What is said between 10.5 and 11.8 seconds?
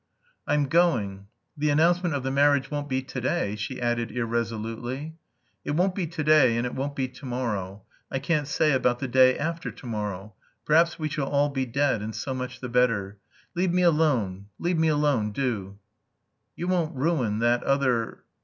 Perhaps we shall all be